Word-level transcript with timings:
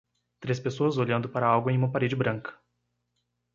Três 0.39 0.59
pessoas 0.59 0.97
olhando 0.97 1.29
para 1.29 1.45
algo 1.45 1.69
em 1.69 1.77
uma 1.77 1.91
parede 1.91 2.15
branca. 2.15 2.55